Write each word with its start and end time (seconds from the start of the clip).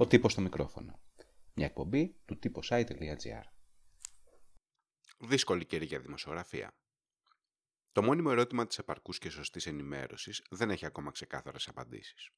Ο 0.00 0.06
τύπος 0.06 0.32
στο 0.32 0.40
μικρόφωνο. 0.40 1.00
Μια 1.54 1.66
εκπομπή 1.66 2.14
του 2.24 2.38
site.gr 2.68 3.42
Δύσκολη 5.18 5.64
καιρή 5.64 5.84
για 5.84 6.00
δημοσιογραφία. 6.00 6.74
Το 7.92 8.02
μόνιμο 8.02 8.28
ερώτημα 8.32 8.66
της 8.66 8.78
επαρκούς 8.78 9.18
και 9.18 9.30
σωστής 9.30 9.66
ενημέρωσης 9.66 10.42
δεν 10.50 10.70
έχει 10.70 10.86
ακόμα 10.86 11.10
ξεκάθαρες 11.10 11.68
απαντήσεις. 11.68 12.30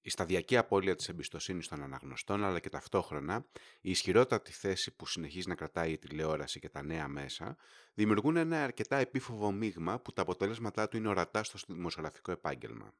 Η 0.00 0.10
σταδιακή 0.10 0.56
απώλεια 0.56 0.96
της 0.96 1.08
εμπιστοσύνης 1.08 1.68
των 1.68 1.82
αναγνωστών 1.82 2.44
αλλά 2.44 2.60
και 2.60 2.68
ταυτόχρονα 2.68 3.46
η 3.80 3.90
ισχυρότατη 3.90 4.52
θέση 4.52 4.96
που 4.96 5.06
συνεχίζει 5.06 5.48
να 5.48 5.54
κρατάει 5.54 5.92
η 5.92 5.98
τηλεόραση 5.98 6.60
και 6.60 6.68
τα 6.68 6.82
νέα 6.82 7.08
μέσα 7.08 7.56
δημιουργούν 7.94 8.36
ένα 8.36 8.64
αρκετά 8.64 8.96
επίφοβο 8.96 9.52
μείγμα 9.52 10.00
που 10.00 10.12
τα 10.12 10.22
αποτέλεσματά 10.22 10.88
του 10.88 10.96
είναι 10.96 11.08
ορατά 11.08 11.44
στο 11.44 11.58
δημοσιογραφικό 11.74 12.32
επάγγελμα. 12.32 12.94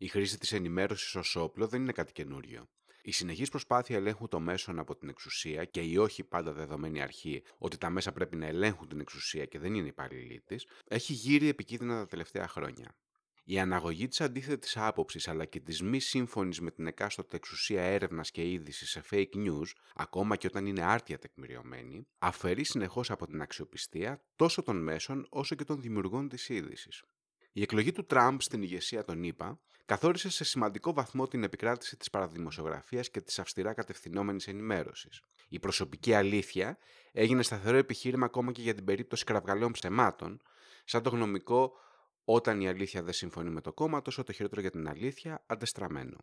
Η 0.00 0.08
χρήση 0.08 0.38
της 0.38 0.52
ενημέρωσης 0.52 1.14
ως 1.14 1.36
όπλο 1.36 1.68
δεν 1.68 1.80
είναι 1.82 1.92
κάτι 1.92 2.12
καινούριο. 2.12 2.68
Η 3.02 3.12
συνεχής 3.12 3.50
προσπάθεια 3.50 3.96
ελέγχου 3.96 4.28
των 4.28 4.42
μέσων 4.42 4.78
από 4.78 4.96
την 4.96 5.08
εξουσία 5.08 5.64
και 5.64 5.80
η 5.80 5.96
όχι 5.96 6.24
πάντα 6.24 6.52
δεδομένη 6.52 7.02
αρχή 7.02 7.42
ότι 7.58 7.78
τα 7.78 7.90
μέσα 7.90 8.12
πρέπει 8.12 8.36
να 8.36 8.46
ελέγχουν 8.46 8.88
την 8.88 9.00
εξουσία 9.00 9.44
και 9.44 9.58
δεν 9.58 9.74
είναι 9.74 9.88
υπαλληλή 9.88 10.40
της, 10.40 10.66
έχει 10.88 11.12
γύρει 11.12 11.48
επικίνδυνα 11.48 11.98
τα 11.98 12.06
τελευταία 12.06 12.48
χρόνια. 12.48 12.94
Η 13.44 13.58
αναγωγή 13.58 14.08
της 14.08 14.20
αντίθετης 14.20 14.76
άποψης 14.76 15.28
αλλά 15.28 15.44
και 15.44 15.60
της 15.60 15.82
μη 15.82 16.00
σύμφωνης 16.00 16.60
με 16.60 16.70
την 16.70 16.86
εκάστοτε 16.86 17.36
εξουσία 17.36 17.82
έρευνας 17.82 18.30
και 18.30 18.50
είδηση 18.50 18.86
σε 18.86 19.02
fake 19.10 19.34
news, 19.34 19.70
ακόμα 19.94 20.36
και 20.36 20.46
όταν 20.46 20.66
είναι 20.66 20.82
άρτια 20.82 21.18
τεκμηριωμένη, 21.18 22.06
αφαιρεί 22.18 22.64
συνεχώς 22.64 23.10
από 23.10 23.26
την 23.26 23.40
αξιοπιστία 23.40 24.20
τόσο 24.36 24.62
των 24.62 24.82
μέσων 24.82 25.26
όσο 25.30 25.54
και 25.54 25.64
των 25.64 25.80
δημιουργών 25.80 26.28
της 26.28 26.48
είδησης. 26.48 27.02
Η 27.52 27.62
εκλογή 27.62 27.92
του 27.92 28.06
Τραμπ 28.06 28.40
στην 28.40 28.62
ηγεσία 28.62 29.04
των 29.04 29.22
ΗΠΑ 29.22 29.60
καθόρισε 29.84 30.30
σε 30.30 30.44
σημαντικό 30.44 30.92
βαθμό 30.92 31.28
την 31.28 31.42
επικράτηση 31.42 31.96
της 31.96 32.10
παραδημοσιογραφίας 32.10 33.10
και 33.10 33.20
της 33.20 33.38
αυστηρά 33.38 33.72
κατευθυνόμενης 33.72 34.48
ενημέρωσης. 34.48 35.20
Η 35.48 35.58
προσωπική 35.58 36.14
αλήθεια 36.14 36.78
έγινε 37.12 37.42
σταθερό 37.42 37.76
επιχείρημα 37.76 38.26
ακόμα 38.26 38.52
και 38.52 38.62
για 38.62 38.74
την 38.74 38.84
περίπτωση 38.84 39.24
κραυγαλαίων 39.24 39.72
ψεμάτων, 39.72 40.40
σαν 40.84 41.02
το 41.02 41.10
γνωμικό 41.10 41.72
όταν 42.24 42.60
η 42.60 42.68
αλήθεια 42.68 43.02
δεν 43.02 43.12
συμφωνεί 43.12 43.50
με 43.50 43.60
το 43.60 43.72
κόμμα, 43.72 44.02
τόσο 44.02 44.22
το 44.22 44.32
χειρότερο 44.32 44.60
για 44.60 44.70
την 44.70 44.88
αλήθεια, 44.88 45.44
αντεστραμμένο. 45.46 46.16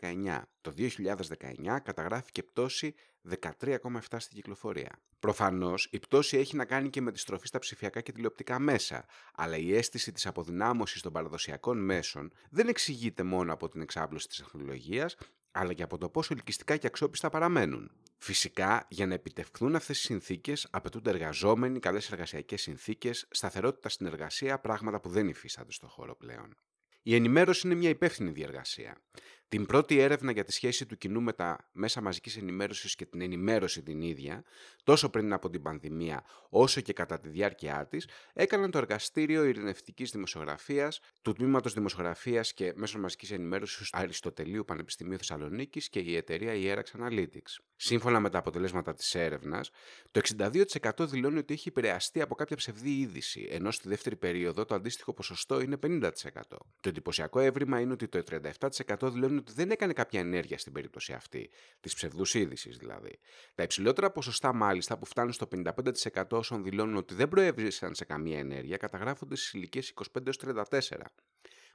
2019. 0.00 0.42
Το 0.60 0.72
2019 0.76 1.80
καταγράφηκε 1.82 2.42
πτώση 2.42 2.94
13,7 3.28 4.16
στην 4.16 4.36
κυκλοφορία. 4.36 4.98
Προφανώς, 5.18 5.88
η 5.90 5.98
πτώση 6.10 6.36
έχει 6.36 6.56
να 6.56 6.64
κάνει 6.64 6.90
και 6.90 7.00
με 7.00 7.12
τη 7.12 7.18
στροφή 7.18 7.46
στα 7.46 7.58
ψηφιακά 7.58 8.00
και 8.00 8.12
τηλεοπτικά 8.12 8.58
μέσα, 8.58 9.04
αλλά 9.34 9.56
η 9.56 9.74
αίσθηση 9.74 10.12
της 10.12 10.26
αποδυνάμωσης 10.26 11.02
των 11.02 11.12
παραδοσιακών 11.12 11.84
μέσων 11.84 12.32
δεν 12.50 12.68
εξηγείται 12.68 13.22
μόνο 13.22 13.52
από 13.52 13.68
την 13.68 13.80
εξάπλωση 13.80 14.28
της 14.28 14.36
τεχνολογίας, 14.36 15.16
αλλά 15.50 15.72
και 15.72 15.82
από 15.82 15.98
το 15.98 16.08
πόσο 16.08 16.34
ελκυστικά 16.34 16.76
και 16.76 16.86
αξιόπιστα 16.86 17.28
παραμένουν. 17.28 17.90
Φυσικά, 18.18 18.86
για 18.88 19.06
να 19.06 19.14
επιτευχθούν 19.14 19.74
αυτές 19.74 19.98
οι 19.98 20.02
συνθήκες, 20.02 20.68
απαιτούνται 20.70 21.10
εργαζόμενοι, 21.10 21.78
καλές 21.78 22.10
εργασιακές 22.10 22.62
συνθήκες, 22.62 23.26
σταθερότητα 23.30 23.88
στην 23.88 24.06
εργασία, 24.06 24.58
πράγματα 24.58 25.00
που 25.00 25.08
δεν 25.08 25.28
υφίστανται 25.28 25.72
στον 25.72 25.88
χώρο 25.88 26.14
πλέον. 26.16 26.56
Η 27.02 27.14
ενημέρωση 27.14 27.66
είναι 27.66 27.76
μια 27.76 27.88
υπεύθυνη 27.88 28.30
διεργασία. 28.30 29.00
Την 29.50 29.66
πρώτη 29.66 29.98
έρευνα 29.98 30.32
για 30.32 30.44
τη 30.44 30.52
σχέση 30.52 30.86
του 30.86 30.96
κοινού 30.96 31.20
με 31.20 31.32
τα 31.32 31.68
μέσα 31.72 32.00
μαζικής 32.00 32.36
ενημέρωσης 32.36 32.94
και 32.94 33.06
την 33.06 33.20
ενημέρωση 33.20 33.82
την 33.82 34.02
ίδια, 34.02 34.44
τόσο 34.84 35.10
πριν 35.10 35.32
από 35.32 35.50
την 35.50 35.62
πανδημία 35.62 36.24
όσο 36.50 36.80
και 36.80 36.92
κατά 36.92 37.20
τη 37.20 37.28
διάρκεια 37.28 37.86
της, 37.86 38.08
έκαναν 38.32 38.70
το 38.70 38.78
Εργαστήριο 38.78 39.44
Ειρηνευτικής 39.44 40.10
Δημοσιογραφίας 40.10 41.00
του 41.22 41.32
Τμήματος 41.32 41.72
Δημοσιογραφίας 41.74 42.52
και 42.52 42.72
Μέσων 42.76 43.00
Μαζικής 43.00 43.30
Ενημέρωσης 43.30 43.88
Αριστοτελείου 43.92 44.64
Πανεπιστημίου 44.64 45.16
Θεσσαλονίκης 45.16 45.88
και 45.88 45.98
η 45.98 46.16
εταιρεία 46.16 46.52
Ierax 46.54 47.00
Analytics. 47.00 47.58
Σύμφωνα 47.76 48.20
με 48.20 48.30
τα 48.30 48.38
αποτελέσματα 48.38 48.94
της 48.94 49.14
έρευνας, 49.14 49.70
το 50.10 50.20
62% 50.20 51.06
δηλώνει 51.06 51.38
ότι 51.38 51.54
έχει 51.54 51.68
επηρεαστεί 51.68 52.20
από 52.20 52.34
κάποια 52.34 52.56
ψευδή 52.56 52.90
είδηση, 52.90 53.48
ενώ 53.50 53.70
στη 53.70 53.88
δεύτερη 53.88 54.16
περίοδο 54.16 54.64
το 54.64 54.74
αντίστοιχο 54.74 55.12
ποσοστό 55.12 55.60
είναι 55.60 55.76
50%. 55.76 56.10
Το 56.80 56.88
εντυπωσιακό 56.88 57.38
έβριμα 57.40 57.80
είναι 57.80 57.92
ότι 57.92 58.08
το 58.08 58.18
37% 58.18 59.10
δηλώνει 59.12 59.39
ότι 59.40 59.52
δεν 59.52 59.70
έκανε 59.70 59.92
κάποια 59.92 60.20
ενέργεια 60.20 60.58
στην 60.58 60.72
περίπτωση 60.72 61.12
αυτή, 61.12 61.50
της 61.80 61.94
ψευδούς 61.94 62.34
είδησης 62.34 62.76
δηλαδή. 62.76 63.18
Τα 63.54 63.62
υψηλότερα 63.62 64.10
ποσοστά 64.10 64.52
μάλιστα 64.54 64.98
που 64.98 65.06
φτάνουν 65.06 65.32
στο 65.32 65.48
55% 66.14 66.24
όσων 66.30 66.62
δηλώνουν 66.62 66.96
ότι 66.96 67.14
δεν 67.14 67.28
προέβησαν 67.28 67.94
σε 67.94 68.04
καμία 68.04 68.38
ενέργεια 68.38 68.76
καταγράφονται 68.76 69.36
στις 69.36 69.52
ηλικίες 69.52 69.92
25 70.14 70.32
34. 70.32 70.62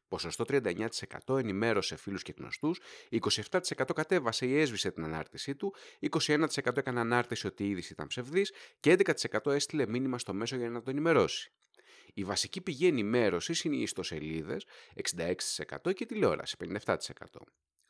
Ποσοστό 0.08 0.46
39% 0.48 1.38
ενημέρωσε 1.38 1.96
φίλους 1.96 2.22
και 2.22 2.34
γνωστούς, 2.38 2.80
27% 3.10 3.94
κατέβασε 3.96 4.46
ή 4.46 4.60
έσβησε 4.60 4.92
την 4.92 5.04
ανάρτησή 5.04 5.56
του, 5.56 5.74
21% 6.00 6.78
έκανε 6.78 7.00
ανάρτηση 7.00 7.48
ότι 7.48 7.64
η 7.64 7.70
είδηση 7.70 7.94
ήταν 7.94 8.08
ψευδής 8.08 8.52
και 8.80 8.92
11% 8.92 9.52
έστειλε 9.52 9.88
μήνυμα 9.88 10.20
στο 10.20 10.34
μέσο 10.34 10.56
για 10.56 10.70
να 10.70 10.82
το 10.82 10.90
ενημερώσει. 10.90 11.52
Η 12.14 12.24
βασική 12.24 12.62
πηγή 12.62 12.88
ενημέρωσης 12.88 13.64
είναι 13.64 13.76
οι 13.76 13.82
ιστοσελίδες 13.82 14.66
66% 14.94 15.94
και 15.94 16.04
η 16.04 16.06
τηλεόραση 16.06 16.56
57%. 16.60 16.96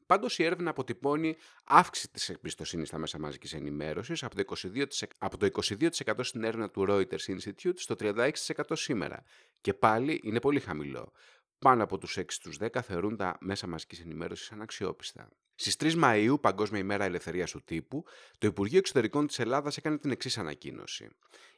Πάντως 0.06 0.40
η 0.40 0.44
έρευνα 0.44 0.70
αποτυπώνει 0.70 1.36
αύξηση 1.64 2.10
της 2.10 2.30
εμπιστοσύνης 2.30 2.88
στα 2.88 2.98
μέσα 2.98 3.20
μαζικής 3.20 3.54
ενημέρωσης 3.54 4.24
από 4.24 4.36
το 4.36 4.56
22%, 4.74 4.84
από 5.18 5.38
το 5.38 5.46
22 5.46 5.90
στην 6.24 6.44
έρευνα 6.44 6.70
του 6.70 6.86
Reuters 6.90 7.38
Institute 7.38 7.76
στο 7.76 7.96
36% 8.00 8.32
σήμερα. 8.72 9.24
Και 9.62 9.74
πάλι 9.74 10.20
είναι 10.24 10.40
πολύ 10.40 10.60
χαμηλό. 10.60 11.12
Πάνω 11.60 11.84
από 11.84 11.98
τους 11.98 12.18
6 12.18 12.24
στους 12.28 12.58
10 12.60 12.82
θεωρούν 12.82 13.18
τα 13.18 13.38
μέσα 13.40 13.68
μαζικής 13.68 14.00
ενημέρωσης 14.00 14.52
αναξιόπιστα. 14.52 15.30
Στις 15.56 15.76
3 15.76 15.94
Μαου, 15.94 16.40
Παγκόσμια 16.40 16.80
ημέρα 16.80 17.04
ελευθερίας 17.04 17.52
του 17.52 17.64
τύπου, 17.64 18.04
το 18.38 18.48
Υπουργείο 18.48 18.78
Εξωτερικών 18.78 19.28
της 19.28 19.40
Ελλάδας 19.40 19.78
έκανε 19.78 19.98
την 19.98 20.12
εξής 20.12 20.38
ανακοίνωση. 20.38 21.10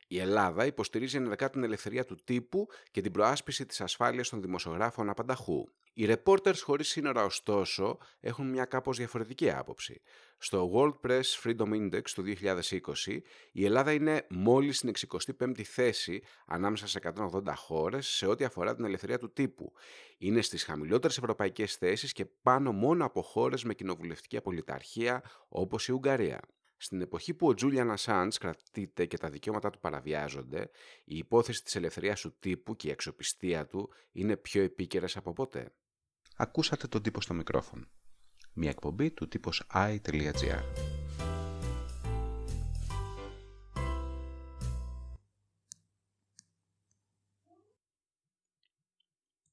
Η 0.08 0.20
Ελλάδα 0.20 0.66
υποστηρίζει 0.66 1.18
ενεργά 1.18 1.50
την 1.50 1.64
ελευθερία 1.64 2.06
του 2.06 2.16
τύπου 2.24 2.68
και 2.92 3.02
την 3.02 3.12
προάσπιση 3.12 3.66
της 3.66 3.82
ασφάλειας 3.82 4.30
των 4.30 4.42
δημοσιογράφων 4.42 5.10
απανταχού. 5.10 5.64
Οι 5.94 6.08
reporters 6.10 6.60
χωρίς 6.64 6.88
σύνορα 6.88 7.24
ωστόσο 7.24 7.98
έχουν 8.20 8.50
μια 8.50 8.66
κάπως 8.66 8.98
διαφορετική 8.98 9.52
άποψη. 9.52 10.02
Στο 10.38 10.72
World 10.74 11.10
Press 11.10 11.22
Freedom 11.44 11.70
Index 11.70 12.02
του 12.14 12.24
2020 12.42 13.20
η 13.52 13.66
Ελλάδα 13.66 13.92
είναι 13.94 14.26
μόλις 14.30 14.78
στην 14.78 14.92
65η 15.40 15.62
θέση 15.62 16.22
ανάμεσα 16.46 16.88
σε 16.88 17.00
180 17.16 17.42
χώρες 17.56 18.08
σε 18.08 18.26
ό,τι 18.26 18.44
αφορά 18.44 18.76
την 18.76 18.86
ελευθερία 18.86 19.18
του 19.18 19.34
τύπου. 19.34 19.74
Είναι 20.18 20.42
στις 20.42 20.64
χαμηλότερες 20.64 21.18
ευρωπαϊκές 21.18 21.76
θέσεις 21.76 22.12
και 22.12 22.26
πάνω 22.26 22.72
μόνο 22.72 23.06
από 23.06 23.22
χώρες 23.22 23.64
με 23.64 23.74
κοινοβουλευτική 23.74 24.38
απολυταρχία 24.38 25.24
όπως 25.50 25.88
η 25.88 25.92
Ουγγαρία. 25.92 26.40
Στην 26.78 27.02
εποχή 27.02 27.34
που 27.34 27.48
ο 27.48 27.54
Τζούλιαν 27.54 27.92
Ασάντς 27.92 28.38
κρατείται 28.38 29.06
και 29.06 29.18
τα 29.18 29.30
δικαιώματά 29.30 29.70
του 29.70 29.80
παραβιάζονται, 29.80 30.70
η 31.04 31.18
υπόθεση 31.18 31.64
της 31.64 31.76
ελευθερίας 31.76 32.22
του 32.22 32.36
τύπου 32.40 32.76
και 32.76 32.88
η 32.88 32.92
αξιοπιστία 32.92 33.66
του 33.66 33.90
είναι 34.12 34.38
πιο 34.38 34.62
επίκαιρες 34.62 35.18
από 35.18 35.34
ποτέ. 35.34 35.74
Ακούσατε 36.36 36.88
τον 36.88 37.02
τύπο 37.02 37.22
στο 37.22 37.34
μικρόφωνο. 37.34 37.86
Μια 38.54 38.70
εκπομπή 38.70 39.12
του 39.12 39.28
τύπος 39.28 39.68
i.gr. 39.74 40.87